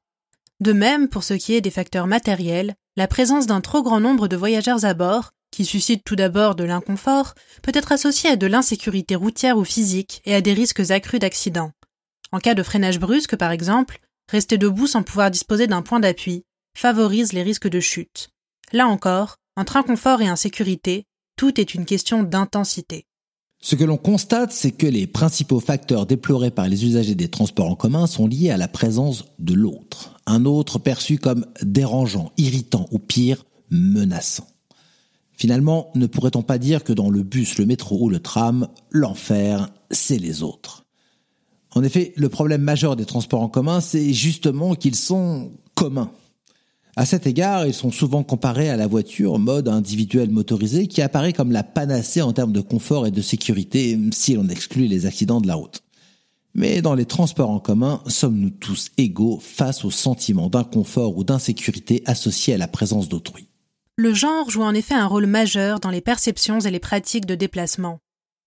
De 0.60 0.72
même, 0.72 1.08
pour 1.08 1.24
ce 1.24 1.34
qui 1.34 1.54
est 1.54 1.62
des 1.62 1.70
facteurs 1.70 2.06
matériels, 2.06 2.74
la 2.96 3.08
présence 3.08 3.46
d'un 3.46 3.62
trop 3.62 3.82
grand 3.82 4.00
nombre 4.00 4.28
de 4.28 4.36
voyageurs 4.36 4.84
à 4.84 4.92
bord, 4.92 5.30
qui 5.50 5.64
suscite 5.64 6.04
tout 6.04 6.16
d'abord 6.16 6.56
de 6.56 6.64
l'inconfort, 6.64 7.34
peut 7.62 7.72
être 7.74 7.92
associée 7.92 8.30
à 8.30 8.36
de 8.36 8.46
l'insécurité 8.46 9.14
routière 9.14 9.56
ou 9.56 9.64
physique 9.64 10.20
et 10.26 10.34
à 10.34 10.42
des 10.42 10.52
risques 10.52 10.90
accrus 10.90 11.20
d'accidents. 11.20 11.72
En 12.32 12.38
cas 12.38 12.54
de 12.54 12.62
freinage 12.62 13.00
brusque, 13.00 13.36
par 13.36 13.52
exemple, 13.52 14.00
rester 14.30 14.58
debout 14.58 14.86
sans 14.86 15.02
pouvoir 15.02 15.30
disposer 15.30 15.66
d'un 15.66 15.82
point 15.82 16.00
d'appui 16.00 16.44
favorise 16.76 17.32
les 17.32 17.42
risques 17.42 17.68
de 17.68 17.80
chute. 17.80 18.28
Là 18.72 18.86
encore, 18.86 19.36
entre 19.56 19.76
inconfort 19.76 20.20
et 20.20 20.28
insécurité, 20.28 21.04
tout 21.36 21.60
est 21.60 21.74
une 21.74 21.86
question 21.86 22.22
d'intensité. 22.22 23.06
Ce 23.60 23.74
que 23.74 23.84
l'on 23.84 23.96
constate, 23.96 24.52
c'est 24.52 24.70
que 24.70 24.86
les 24.86 25.06
principaux 25.06 25.58
facteurs 25.58 26.06
déplorés 26.06 26.52
par 26.52 26.68
les 26.68 26.84
usagers 26.84 27.16
des 27.16 27.28
transports 27.28 27.68
en 27.68 27.74
commun 27.74 28.06
sont 28.06 28.28
liés 28.28 28.50
à 28.50 28.56
la 28.56 28.68
présence 28.68 29.24
de 29.40 29.54
l'autre, 29.54 30.20
un 30.26 30.44
autre 30.44 30.78
perçu 30.78 31.18
comme 31.18 31.46
dérangeant, 31.62 32.30
irritant 32.36 32.86
ou 32.92 33.00
pire, 33.00 33.44
menaçant. 33.70 34.46
Finalement, 35.32 35.90
ne 35.94 36.06
pourrait-on 36.06 36.42
pas 36.42 36.58
dire 36.58 36.84
que 36.84 36.92
dans 36.92 37.10
le 37.10 37.22
bus, 37.22 37.58
le 37.58 37.66
métro 37.66 37.98
ou 38.00 38.08
le 38.08 38.20
tram, 38.20 38.68
l'enfer, 38.90 39.68
c'est 39.90 40.18
les 40.18 40.42
autres? 40.42 40.84
En 41.74 41.82
effet, 41.82 42.12
le 42.16 42.28
problème 42.28 42.62
majeur 42.62 42.96
des 42.96 43.04
transports 43.04 43.42
en 43.42 43.48
commun, 43.48 43.80
c'est 43.80 44.12
justement 44.12 44.74
qu'ils 44.74 44.94
sont 44.94 45.52
communs. 45.74 46.10
À 46.96 47.06
cet 47.06 47.28
égard, 47.28 47.64
ils 47.66 47.74
sont 47.74 47.92
souvent 47.92 48.24
comparés 48.24 48.70
à 48.70 48.76
la 48.76 48.88
voiture 48.88 49.38
mode 49.38 49.68
individuel 49.68 50.30
motorisé 50.30 50.88
qui 50.88 51.00
apparaît 51.00 51.32
comme 51.32 51.52
la 51.52 51.62
panacée 51.62 52.22
en 52.22 52.32
termes 52.32 52.52
de 52.52 52.60
confort 52.60 53.06
et 53.06 53.12
de 53.12 53.22
sécurité 53.22 53.96
si 54.10 54.34
l'on 54.34 54.48
exclut 54.48 54.88
les 54.88 55.06
accidents 55.06 55.40
de 55.40 55.46
la 55.46 55.54
route. 55.54 55.82
Mais 56.54 56.82
dans 56.82 56.96
les 56.96 57.04
transports 57.04 57.50
en 57.50 57.60
commun, 57.60 58.02
sommes-nous 58.08 58.50
tous 58.50 58.90
égaux 58.96 59.38
face 59.40 59.84
au 59.84 59.92
sentiment 59.92 60.48
d'inconfort 60.48 61.16
ou 61.16 61.22
d'insécurité 61.22 62.02
associé 62.06 62.54
à 62.54 62.58
la 62.58 62.66
présence 62.66 63.08
d'autrui? 63.08 63.48
Le 63.94 64.12
genre 64.12 64.50
joue 64.50 64.62
en 64.62 64.74
effet 64.74 64.94
un 64.94 65.06
rôle 65.06 65.26
majeur 65.26 65.78
dans 65.78 65.90
les 65.90 66.00
perceptions 66.00 66.58
et 66.58 66.70
les 66.72 66.80
pratiques 66.80 67.26
de 67.26 67.36
déplacement. 67.36 68.00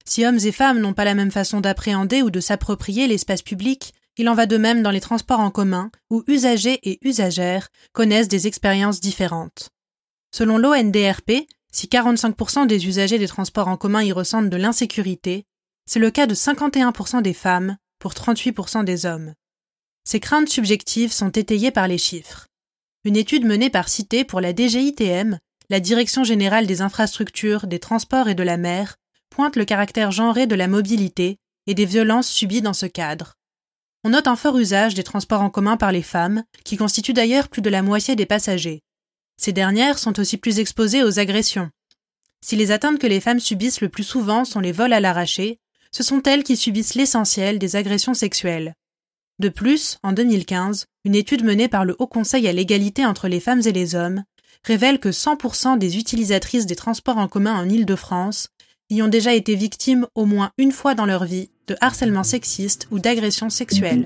Si 0.06 0.26
hommes 0.26 0.40
et 0.44 0.52
femmes 0.52 0.80
n'ont 0.80 0.94
pas 0.94 1.06
la 1.06 1.16
même 1.16 1.32
façon 1.32 1.62
d'appréhender 1.62 2.22
ou 2.22 2.30
de 2.30 2.40
s'approprier 2.40 3.08
l'espace 3.08 3.42
public, 3.42 3.94
il 4.18 4.30
en 4.30 4.36
va 4.36 4.46
de 4.46 4.58
même 4.58 4.84
dans 4.84 4.92
les 4.92 5.02
transports 5.02 5.40
en 5.40 5.52
commun, 5.52 5.92
où 6.10 6.24
usagers 6.28 6.80
et 6.84 7.00
usagères 7.02 7.70
connaissent 7.94 8.28
des 8.28 8.48
expériences 8.48 9.00
différentes. 9.00 9.70
Selon 10.34 10.58
l'ONDRP, 10.58 11.48
Si 11.74 11.88
45% 11.88 12.68
des 12.68 12.86
usagers 12.86 13.18
des 13.18 13.30
transports 13.30 13.70
en 13.70 13.78
commun 13.78 14.04
y 14.04 14.12
ressentent 14.12 14.50
de 14.50 14.58
l'insécurité, 14.58 15.46
c'est 15.86 16.00
le 16.00 16.12
cas 16.12 16.28
de 16.28 16.36
51% 16.36 17.22
des 17.22 17.34
femmes 17.34 17.78
pour 17.98 18.14
38% 18.14 18.84
des 18.84 19.06
hommes. 19.06 19.34
Ces 20.04 20.20
craintes 20.20 20.50
subjectives 20.50 21.14
sont 21.14 21.30
étayées 21.30 21.72
par 21.72 21.88
les 21.88 21.98
chiffres. 21.98 22.48
Une 23.06 23.16
étude 23.16 23.46
menée 23.46 23.70
par 23.70 23.88
Cité 23.88 24.26
pour 24.26 24.42
la 24.42 24.54
DGITM, 24.54 25.38
la 25.70 25.80
Direction 25.80 26.26
générale 26.26 26.68
des 26.68 26.82
infrastructures, 26.82 27.68
des 27.68 27.80
transports 27.80 28.28
et 28.28 28.36
de 28.36 28.44
la 28.44 28.58
mer, 28.58 28.98
pointe 29.32 29.56
le 29.56 29.66
caractère 29.66 30.12
genré 30.12 30.46
de 30.46 30.54
la 30.54 30.68
mobilité 30.68 31.40
et 31.66 31.74
des 31.74 31.86
violences 31.86 32.28
subies 32.28 32.62
dans 32.62 32.74
ce 32.74 32.86
cadre. 32.86 33.34
On 34.04 34.10
note 34.10 34.28
un 34.28 34.36
fort 34.36 34.58
usage 34.58 34.94
des 34.94 35.04
transports 35.04 35.42
en 35.42 35.50
commun 35.50 35.78
par 35.78 35.92
les 35.92 36.02
femmes, 36.04 36.44
qui 36.64 36.78
constituent 36.78 37.14
d'ailleurs 37.14 37.50
plus 37.50 37.62
de 37.62 37.70
la 37.70 37.82
moitié 37.82 38.16
des 38.16 38.26
passagers. 38.26 38.82
Ces 39.38 39.54
dernières 39.54 39.98
sont 39.98 40.20
aussi 40.20 40.38
plus 40.38 40.60
exposées 40.60 41.04
aux 41.04 41.18
agressions. 41.18 41.70
Si 42.44 42.56
les 42.56 42.72
atteintes 42.72 43.00
que 43.00 43.08
les 43.08 43.22
femmes 43.22 43.40
subissent 43.40 43.82
le 43.82 43.90
plus 43.90 44.04
souvent 44.04 44.46
sont 44.46 44.60
les 44.60 44.72
vols 44.72 44.94
à 44.94 45.00
l'arraché, 45.00 45.60
ce 45.92 46.04
sont 46.04 46.22
elles 46.24 46.44
qui 46.44 46.58
subissent 46.58 46.96
l'essentiel 46.96 47.60
des 47.60 47.76
agressions 47.76 48.14
sexuelles. 48.14 48.74
De 49.40 49.50
plus, 49.50 49.98
en 50.04 50.12
2015, 50.14 50.86
une 51.06 51.16
étude 51.16 51.44
menée 51.44 51.68
par 51.68 51.86
le 51.86 51.96
Haut 52.00 52.08
Conseil 52.08 52.48
à 52.48 52.54
l'égalité 52.54 53.06
entre 53.06 53.28
les 53.28 53.40
femmes 53.40 53.62
et 53.66 53.72
les 53.72 53.96
hommes 53.96 54.24
révèle 54.64 55.00
que 55.00 55.10
100% 55.10 55.78
des 55.78 55.98
utilisatrices 55.98 56.66
des 56.66 56.76
transports 56.76 57.18
en 57.18 57.28
commun 57.28 57.56
en 57.56 57.68
Île-de-France 57.68 58.50
y 58.92 59.02
ont 59.02 59.08
déjà 59.08 59.34
été 59.34 59.56
victimes 59.56 60.06
au 60.16 60.26
moins 60.26 60.52
une 60.58 60.72
fois 60.72 60.96
dans 60.96 61.06
leur 61.06 61.24
vie 61.24 61.50
de 61.68 61.76
harcèlement 61.80 62.24
sexiste 62.24 62.88
ou 62.92 63.00
d'agression 63.00 63.50
sexuelle. 63.50 64.06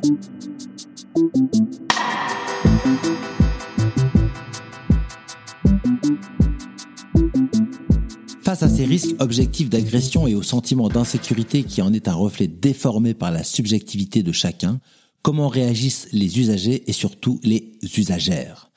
Face 8.44 8.62
à 8.62 8.70
ces 8.70 8.86
risques 8.86 9.16
objectifs 9.20 9.70
d'agression 9.70 10.28
et 10.28 10.36
au 10.36 10.44
sentiment 10.44 10.88
d'insécurité 10.88 11.64
qui 11.64 11.82
en 11.82 11.92
est 11.92 12.08
un 12.08 12.14
reflet 12.14 12.48
déformé 12.48 13.16
par 13.16 13.32
la 13.32 13.44
subjectivité 13.44 14.22
de 14.22 14.32
chacun, 14.32 14.80
comment 15.24 15.48
réagissent 15.48 16.08
les 16.12 16.40
usagers 16.40 16.84
et 16.88 16.94
surtout 16.94 17.40
les 17.44 17.74
usagères? 17.98 18.70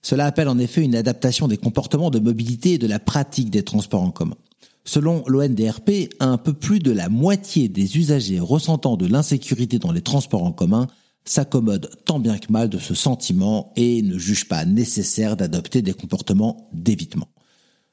Cela 0.00 0.24
appelle 0.24 0.48
en 0.48 0.58
effet 0.58 0.82
une 0.82 0.96
adaptation 0.96 1.48
des 1.48 1.58
comportements 1.58 2.10
de 2.10 2.18
mobilité 2.18 2.72
et 2.72 2.78
de 2.78 2.86
la 2.86 2.98
pratique 2.98 3.50
des 3.50 3.62
transports 3.62 4.02
en 4.02 4.10
commun. 4.10 4.36
Selon 4.86 5.24
l'ONDRP, 5.26 6.10
un 6.20 6.36
peu 6.36 6.52
plus 6.52 6.78
de 6.78 6.92
la 6.92 7.08
moitié 7.08 7.68
des 7.68 7.96
usagers 7.96 8.40
ressentant 8.40 8.96
de 8.96 9.06
l'insécurité 9.06 9.78
dans 9.78 9.92
les 9.92 10.02
transports 10.02 10.44
en 10.44 10.52
commun 10.52 10.88
s'accommodent 11.24 11.90
tant 12.04 12.18
bien 12.18 12.36
que 12.36 12.52
mal 12.52 12.68
de 12.68 12.78
ce 12.78 12.94
sentiment 12.94 13.72
et 13.76 14.02
ne 14.02 14.18
jugent 14.18 14.46
pas 14.46 14.66
nécessaire 14.66 15.36
d'adopter 15.36 15.80
des 15.80 15.94
comportements 15.94 16.68
d'évitement. 16.74 17.28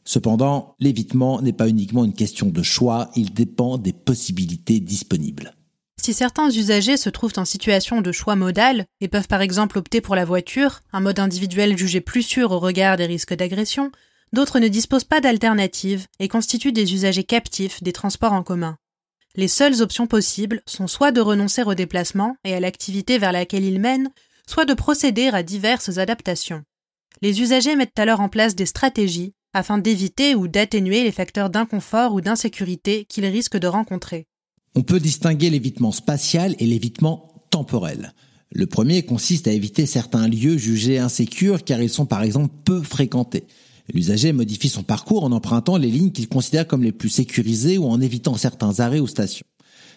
Cependant, 0.04 0.76
l'évitement 0.80 1.42
n'est 1.42 1.54
pas 1.54 1.70
uniquement 1.70 2.04
une 2.04 2.14
question 2.14 2.48
de 2.48 2.64
choix, 2.64 3.10
il 3.16 3.34
dépend 3.34 3.78
des 3.78 3.94
possibilités 3.94 4.82
disponibles. 4.82 5.56
Si 6.02 6.14
certains 6.14 6.50
usagers 6.50 6.98
se 6.98 7.12
trouvent 7.12 7.38
en 7.38 7.46
situation 7.46 8.02
de 8.02 8.12
choix 8.12 8.36
modal 8.36 8.86
et 9.02 9.08
peuvent 9.08 9.28
par 9.28 9.42
exemple 9.42 9.78
opter 9.78 10.02
pour 10.02 10.16
la 10.16 10.26
voiture, 10.26 10.82
un 10.92 11.00
mode 11.00 11.20
individuel 11.20 11.78
jugé 11.78 12.02
plus 12.02 12.24
sûr 12.24 12.52
au 12.52 12.60
regard 12.60 12.98
des 12.98 13.06
risques 13.06 13.36
d'agression, 13.36 13.92
d'autres 14.34 14.60
ne 14.60 14.68
disposent 14.68 15.04
pas 15.04 15.22
d'alternative 15.22 16.08
et 16.20 16.28
constituent 16.28 16.72
des 16.72 16.94
usagers 16.94 17.24
captifs 17.24 17.84
des 17.84 17.92
transports 17.92 18.34
en 18.34 18.44
commun. 18.44 18.78
Les 19.36 19.48
seules 19.48 19.82
options 19.82 20.08
possibles 20.08 20.62
sont 20.66 20.88
soit 20.88 21.12
de 21.12 21.22
renoncer 21.22 21.64
au 21.64 21.74
déplacement 21.74 22.36
et 22.44 22.54
à 22.54 22.60
l'activité 22.60 23.18
vers 23.18 23.32
laquelle 23.32 23.64
ils 23.64 23.80
mènent, 23.80 24.12
soit 24.48 24.66
de 24.66 24.74
procéder 24.74 25.28
à 25.28 25.44
diverses 25.44 25.98
adaptations. 25.98 26.64
Les 27.22 27.42
usagers 27.42 27.76
mettent 27.76 28.00
alors 28.00 28.20
en 28.20 28.30
place 28.30 28.56
des 28.56 28.66
stratégies 28.66 29.34
afin 29.54 29.78
d'éviter 29.78 30.36
ou 30.36 30.48
d'atténuer 30.48 31.04
les 31.04 31.12
facteurs 31.12 31.50
d'inconfort 31.50 32.14
ou 32.14 32.22
d'insécurité 32.22 33.06
qu'ils 33.06 33.26
risquent 33.26 33.58
de 33.58 33.68
rencontrer. 33.68 34.28
On 34.76 34.84
peut 34.84 35.00
distinguer 35.00 35.50
l'évitement 35.50 35.92
spatial 35.92 36.56
et 36.60 36.66
l'évitement 36.66 37.46
temporel. 37.52 38.14
Le 38.54 38.66
premier 38.66 39.04
consiste 39.04 39.48
à 39.48 39.52
éviter 39.52 39.86
certains 39.86 40.28
lieux 40.28 40.58
jugés 40.58 41.00
insécures 41.00 41.64
car 41.64 41.82
ils 41.82 41.90
sont 41.90 42.06
par 42.06 42.24
exemple 42.24 42.54
peu 42.66 42.82
fréquentés. 42.82 43.46
L'usager 43.94 44.32
modifie 44.32 44.70
son 44.70 44.84
parcours 44.84 45.24
en 45.24 45.32
empruntant 45.32 45.78
les 45.78 45.90
lignes 45.90 46.12
qu'il 46.12 46.28
considère 46.28 46.68
comme 46.68 46.84
les 46.84 46.92
plus 46.92 47.10
sécurisées 47.10 47.78
ou 47.78 47.86
en 47.86 48.02
évitant 48.02 48.36
certains 48.36 48.80
arrêts 48.80 49.00
ou 49.00 49.08
stations. 49.08 49.46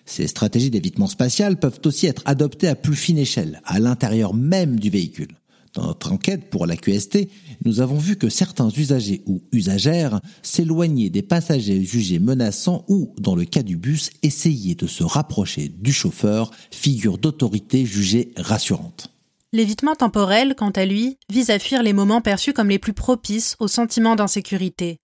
Ces 0.07 0.27
stratégies 0.27 0.71
d'évitement 0.71 1.07
spatial 1.07 1.59
peuvent 1.59 1.81
aussi 1.85 2.07
être 2.07 2.23
adoptées 2.27 2.69
à 2.69 2.75
plus 2.75 2.97
fine 2.97 3.19
échelle, 3.19 3.61
à 3.65 3.79
l'intérieur 3.79 4.35
même 4.35 4.79
du 4.79 4.91
véhicule. 4.91 5.37
Dans 5.75 5.87
notre 5.87 6.13
enquête 6.13 6.51
pour 6.51 6.67
la 6.67 6.77
QST, 6.77 7.29
nous 7.65 7.81
avons 7.81 7.99
vu 7.99 8.15
que 8.15 8.29
certains 8.29 8.69
usagers 8.71 9.23
ou 9.27 9.43
usagères 9.51 10.21
s'éloignaient 10.43 11.11
des 11.11 11.23
passagers 11.23 11.83
jugés 11.83 12.21
menaçants 12.21 12.85
ou, 12.89 13.13
dans 13.19 13.35
le 13.35 13.45
cas 13.45 13.65
du 13.65 13.77
bus, 13.77 14.11
essayaient 14.23 14.77
de 14.77 14.87
se 14.87 15.03
rapprocher 15.03 15.69
du 15.69 15.93
chauffeur, 15.93 16.53
figure 16.71 17.19
d'autorité 17.19 17.87
jugée 17.87 18.31
rassurante. 18.37 19.14
L'évitement 19.55 19.95
temporel, 19.95 20.57
quant 20.57 20.71
à 20.71 20.85
lui, 20.85 21.17
vise 21.31 21.51
à 21.51 21.61
fuir 21.61 21.85
les 21.85 21.93
moments 21.93 22.21
perçus 22.21 22.53
comme 22.53 22.71
les 22.71 22.81
plus 22.81 22.93
propices 22.93 23.55
au 23.61 23.69
sentiment 23.69 24.17
d'insécurité. 24.17 24.99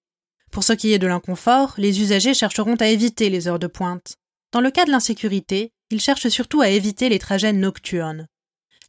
Pour 0.51 0.65
ce 0.65 0.73
qui 0.73 0.93
est 0.93 0.99
de 0.99 1.07
l'inconfort, 1.07 1.75
les 1.79 2.01
usagers 2.01 2.35
chercheront 2.35 2.75
à 2.75 2.89
éviter 2.89 3.31
les 3.31 3.47
heures 3.47 3.61
de 3.61 3.69
pointe. 3.69 4.17
Dans 4.51 4.61
le 4.61 4.73
cas 4.73 4.85
de 4.87 4.91
l'insécurité, 4.91 5.71
ils 5.91 6.01
cherchent 6.01 6.27
surtout 6.31 6.63
à 6.63 6.69
éviter 6.69 7.09
les 7.09 7.21
trajets 7.21 7.53
nocturnes. 7.53 8.27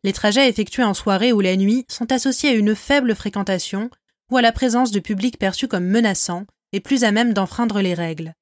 Les 0.04 0.14
trajets 0.14 0.50
effectués 0.50 0.84
en 0.84 0.96
soirée 0.96 1.32
ou 1.32 1.42
la 1.42 1.56
nuit 1.56 1.86
sont 1.90 2.12
associés 2.12 2.50
à 2.50 2.54
une 2.54 2.74
faible 2.74 3.14
fréquentation 3.14 3.92
ou 4.32 4.38
à 4.38 4.42
la 4.42 4.52
présence 4.52 4.90
de 4.90 5.00
publics 5.00 5.38
perçus 5.38 5.68
comme 5.68 5.86
menaçants 5.86 6.48
et 6.74 6.80
plus 6.80 7.04
à 7.04 7.12
même 7.12 7.34
d'enfreindre 7.34 7.82
les 7.82 7.94
règles. 7.94 8.34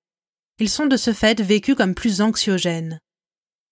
Ils 0.57 0.69
sont 0.69 0.85
de 0.85 0.95
ce 0.95 1.11
fait 1.11 1.41
vécus 1.41 1.75
comme 1.75 1.95
plus 1.95 2.21
anxiogènes. 2.21 3.01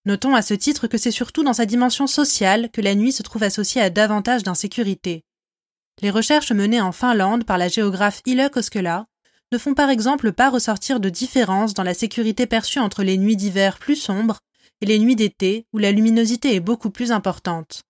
Notons 0.08 0.36
à 0.36 0.42
ce 0.42 0.54
titre 0.54 0.88
que 0.88 0.98
c'est 0.98 1.12
surtout 1.12 1.44
dans 1.44 1.52
sa 1.52 1.66
dimension 1.66 2.08
sociale 2.08 2.70
que 2.72 2.80
la 2.80 2.96
nuit 2.96 3.12
se 3.12 3.24
trouve 3.24 3.44
associée 3.44 3.82
à 3.82 3.90
davantage 3.90 4.42
d'insécurité. 4.42 5.26
Les 6.02 6.12
recherches 6.12 6.54
menées 6.54 6.80
en 6.80 6.94
Finlande 6.94 7.44
par 7.44 7.58
la 7.58 7.68
géographe 7.68 8.22
Ile 8.26 8.50
Koskela 8.50 9.08
ne 9.52 9.58
font 9.58 9.74
par 9.74 9.90
exemple 9.90 10.32
pas 10.32 10.50
ressortir 10.50 11.02
de 11.02 11.10
différence 11.10 11.74
dans 11.74 11.84
la 11.84 11.94
sécurité 11.94 12.46
perçue 12.46 12.80
entre 12.80 13.04
les 13.04 13.18
nuits 13.18 13.36
d'hiver 13.36 13.80
plus 13.80 13.98
sombres 13.98 14.40
et 14.80 14.86
les 14.86 14.98
nuits 14.98 15.18
d'été 15.18 15.66
où 15.74 15.78
la 15.78 15.92
luminosité 15.92 16.56
est 16.56 16.62
beaucoup 16.62 16.90
plus 16.90 17.12
importante. 17.12 17.82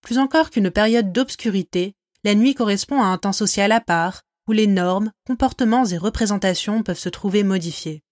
Plus 0.00 0.18
encore 0.18 0.50
qu'une 0.50 0.70
période 0.70 1.10
d'obscurité, 1.10 1.96
la 2.22 2.36
nuit 2.36 2.54
correspond 2.54 3.02
à 3.02 3.06
un 3.06 3.18
temps 3.18 3.32
social 3.32 3.72
à 3.72 3.80
part, 3.80 4.22
où 4.46 4.52
les 4.52 4.68
normes, 4.68 5.10
comportements 5.26 5.86
et 5.86 5.98
représentations 5.98 6.84
peuvent 6.84 7.00
se 7.00 7.08
trouver 7.08 7.42
modifiées. 7.42 8.04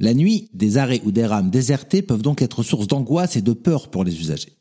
La 0.00 0.14
nuit, 0.14 0.48
des 0.54 0.76
arrêts 0.76 1.02
ou 1.04 1.10
des 1.10 1.26
rames 1.26 1.50
désertées 1.50 2.02
peuvent 2.02 2.22
donc 2.22 2.40
être 2.40 2.62
source 2.62 2.86
d'angoisse 2.86 3.34
et 3.34 3.42
de 3.42 3.52
peur 3.52 3.90
pour 3.90 4.04
les 4.04 4.20
usagers. 4.20 4.56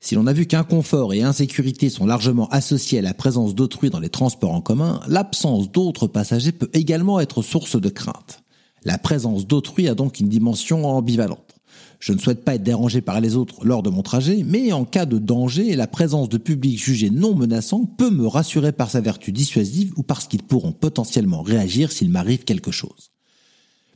Si 0.00 0.14
l'on 0.14 0.26
a 0.26 0.34
vu 0.34 0.46
qu'inconfort 0.46 1.14
et 1.14 1.22
insécurité 1.22 1.88
sont 1.88 2.04
largement 2.04 2.48
associés 2.50 2.98
à 2.98 3.02
la 3.02 3.14
présence 3.14 3.54
d'autrui 3.54 3.88
dans 3.88 4.00
les 4.00 4.10
transports 4.10 4.52
en 4.52 4.60
commun, 4.60 5.00
l'absence 5.08 5.72
d'autres 5.72 6.06
passagers 6.06 6.52
peut 6.52 6.68
également 6.74 7.20
être 7.20 7.40
source 7.40 7.80
de 7.80 7.88
crainte. 7.88 8.42
La 8.84 8.98
présence 8.98 9.46
d'autrui 9.46 9.88
a 9.88 9.94
donc 9.94 10.20
une 10.20 10.28
dimension 10.28 10.86
ambivalente. 10.86 11.56
Je 11.98 12.12
ne 12.12 12.18
souhaite 12.18 12.44
pas 12.44 12.56
être 12.56 12.62
dérangé 12.62 13.00
par 13.00 13.22
les 13.22 13.34
autres 13.34 13.64
lors 13.64 13.82
de 13.82 13.88
mon 13.88 14.02
trajet, 14.02 14.44
mais 14.44 14.72
en 14.72 14.84
cas 14.84 15.06
de 15.06 15.18
danger, 15.18 15.74
la 15.74 15.86
présence 15.86 16.28
de 16.28 16.36
public 16.36 16.78
jugé 16.78 17.08
non 17.08 17.34
menaçant 17.34 17.86
peut 17.86 18.10
me 18.10 18.26
rassurer 18.26 18.72
par 18.72 18.90
sa 18.90 19.00
vertu 19.00 19.32
dissuasive 19.32 19.94
ou 19.96 20.02
parce 20.02 20.26
qu'ils 20.26 20.42
pourront 20.42 20.72
potentiellement 20.72 21.40
réagir 21.40 21.90
s'il 21.90 22.10
m'arrive 22.10 22.44
quelque 22.44 22.70
chose. 22.70 23.15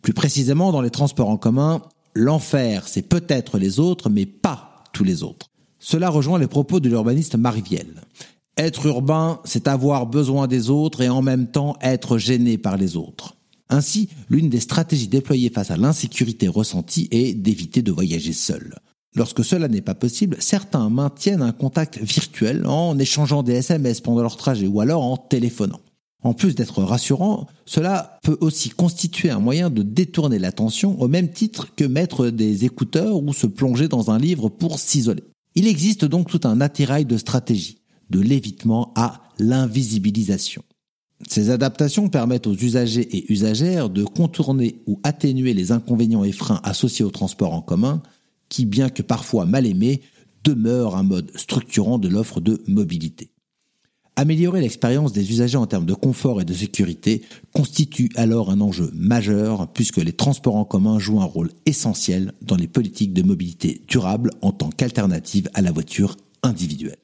Plus 0.02 0.14
précisément, 0.14 0.72
dans 0.72 0.80
les 0.80 0.90
transports 0.90 1.28
en 1.28 1.36
commun, 1.36 1.82
l'enfer, 2.14 2.88
c'est 2.88 3.02
peut-être 3.02 3.58
les 3.58 3.80
autres, 3.80 4.10
mais 4.10 4.26
pas 4.26 4.84
tous 4.92 5.04
les 5.04 5.22
autres. 5.22 5.48
Cela 5.78 6.10
rejoint 6.10 6.38
les 6.38 6.46
propos 6.46 6.80
de 6.80 6.88
l'urbaniste 6.88 7.36
Marivielle. 7.36 8.02
Être 8.56 8.86
urbain, 8.86 9.40
c'est 9.44 9.68
avoir 9.68 10.06
besoin 10.06 10.46
des 10.46 10.68
autres 10.68 11.00
et 11.00 11.08
en 11.08 11.22
même 11.22 11.46
temps 11.46 11.76
être 11.80 12.18
gêné 12.18 12.58
par 12.58 12.76
les 12.76 12.96
autres. 12.96 13.36
Ainsi, 13.70 14.08
l'une 14.28 14.50
des 14.50 14.60
stratégies 14.60 15.08
déployées 15.08 15.50
face 15.50 15.70
à 15.70 15.76
l'insécurité 15.76 16.48
ressentie 16.48 17.08
est 17.12 17.32
d'éviter 17.32 17.82
de 17.82 17.92
voyager 17.92 18.32
seul. 18.32 18.74
Lorsque 19.14 19.44
cela 19.44 19.68
n'est 19.68 19.80
pas 19.80 19.94
possible, 19.94 20.36
certains 20.40 20.88
maintiennent 20.90 21.42
un 21.42 21.52
contact 21.52 21.98
virtuel 21.98 22.66
en 22.66 22.98
échangeant 22.98 23.42
des 23.42 23.54
SMS 23.54 24.00
pendant 24.00 24.22
leur 24.22 24.36
trajet 24.36 24.66
ou 24.66 24.80
alors 24.80 25.04
en 25.04 25.16
téléphonant. 25.16 25.80
En 26.22 26.34
plus 26.34 26.54
d'être 26.54 26.82
rassurant, 26.82 27.46
cela 27.64 28.18
peut 28.22 28.36
aussi 28.40 28.68
constituer 28.68 29.30
un 29.30 29.38
moyen 29.38 29.70
de 29.70 29.82
détourner 29.82 30.38
l'attention 30.38 31.00
au 31.00 31.08
même 31.08 31.30
titre 31.30 31.74
que 31.74 31.84
mettre 31.84 32.28
des 32.28 32.64
écouteurs 32.64 33.22
ou 33.22 33.32
se 33.32 33.46
plonger 33.46 33.88
dans 33.88 34.10
un 34.10 34.18
livre 34.18 34.48
pour 34.48 34.78
s'isoler. 34.78 35.24
Il 35.54 35.66
existe 35.66 36.04
donc 36.04 36.28
tout 36.28 36.40
un 36.44 36.60
attirail 36.60 37.06
de 37.06 37.16
stratégie, 37.16 37.78
de 38.10 38.20
l'évitement 38.20 38.92
à 38.96 39.22
l'invisibilisation. 39.38 40.62
Ces 41.28 41.50
adaptations 41.50 42.08
permettent 42.08 42.46
aux 42.46 42.54
usagers 42.54 43.16
et 43.16 43.30
usagères 43.32 43.90
de 43.90 44.04
contourner 44.04 44.82
ou 44.86 45.00
atténuer 45.02 45.54
les 45.54 45.72
inconvénients 45.72 46.24
et 46.24 46.32
freins 46.32 46.60
associés 46.64 47.04
au 47.04 47.10
transport 47.10 47.52
en 47.52 47.60
commun, 47.60 48.02
qui, 48.48 48.66
bien 48.66 48.88
que 48.88 49.02
parfois 49.02 49.44
mal 49.44 49.66
aimé, 49.66 50.02
demeure 50.44 50.96
un 50.96 51.02
mode 51.02 51.30
structurant 51.36 51.98
de 51.98 52.08
l'offre 52.08 52.40
de 52.40 52.62
mobilité. 52.66 53.30
Améliorer 54.20 54.60
l'expérience 54.60 55.14
des 55.14 55.30
usagers 55.30 55.56
en 55.56 55.66
termes 55.66 55.86
de 55.86 55.94
confort 55.94 56.42
et 56.42 56.44
de 56.44 56.52
sécurité 56.52 57.22
constitue 57.54 58.10
alors 58.16 58.50
un 58.50 58.60
enjeu 58.60 58.90
majeur 58.92 59.72
puisque 59.72 59.96
les 59.96 60.12
transports 60.12 60.56
en 60.56 60.66
commun 60.66 60.98
jouent 60.98 61.22
un 61.22 61.24
rôle 61.24 61.48
essentiel 61.64 62.34
dans 62.42 62.56
les 62.56 62.68
politiques 62.68 63.14
de 63.14 63.22
mobilité 63.22 63.80
durable 63.88 64.32
en 64.42 64.52
tant 64.52 64.68
qu'alternative 64.68 65.48
à 65.54 65.62
la 65.62 65.72
voiture 65.72 66.18
individuelle. 66.42 66.98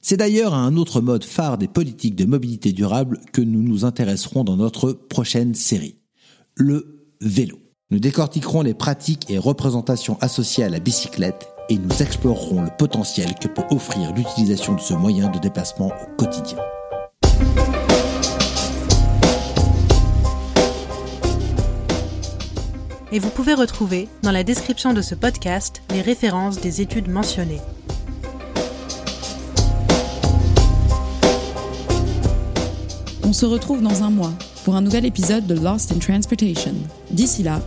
C'est 0.00 0.16
d'ailleurs 0.16 0.54
à 0.54 0.60
un 0.60 0.78
autre 0.78 1.02
mode 1.02 1.24
phare 1.24 1.58
des 1.58 1.68
politiques 1.68 2.16
de 2.16 2.24
mobilité 2.24 2.72
durable 2.72 3.20
que 3.34 3.42
nous 3.42 3.62
nous 3.62 3.84
intéresserons 3.84 4.42
dans 4.42 4.56
notre 4.56 4.92
prochaine 4.92 5.54
série, 5.54 5.96
le 6.54 7.04
vélo. 7.20 7.58
Nous 7.90 8.00
décortiquerons 8.00 8.62
les 8.62 8.72
pratiques 8.72 9.30
et 9.30 9.36
représentations 9.36 10.16
associées 10.22 10.64
à 10.64 10.70
la 10.70 10.80
bicyclette 10.80 11.51
et 11.72 11.78
nous 11.78 12.02
explorerons 12.02 12.60
le 12.60 12.70
potentiel 12.76 13.34
que 13.40 13.48
peut 13.48 13.64
offrir 13.70 14.12
l'utilisation 14.12 14.74
de 14.74 14.80
ce 14.80 14.92
moyen 14.92 15.30
de 15.30 15.38
déplacement 15.38 15.86
au 15.86 16.16
quotidien. 16.18 16.58
Et 23.10 23.18
vous 23.18 23.30
pouvez 23.30 23.54
retrouver 23.54 24.08
dans 24.22 24.32
la 24.32 24.44
description 24.44 24.92
de 24.92 25.00
ce 25.00 25.14
podcast 25.14 25.82
les 25.94 26.02
références 26.02 26.60
des 26.60 26.82
études 26.82 27.08
mentionnées. 27.08 27.60
On 33.24 33.32
se 33.32 33.46
retrouve 33.46 33.82
dans 33.82 34.02
un 34.02 34.10
mois 34.10 34.34
pour 34.66 34.76
un 34.76 34.82
nouvel 34.82 35.06
épisode 35.06 35.46
de 35.46 35.54
Lost 35.54 35.90
in 35.90 35.98
Transportation. 35.98 36.74
D'ici 37.10 37.42
là, 37.42 37.62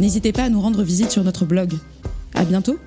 n'hésitez 0.00 0.32
pas 0.32 0.44
à 0.44 0.48
nous 0.48 0.60
rendre 0.62 0.82
visite 0.82 1.10
sur 1.10 1.22
notre 1.22 1.44
blog. 1.44 1.74
À 2.34 2.44
bientôt! 2.44 2.78